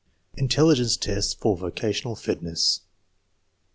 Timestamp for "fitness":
2.15-2.81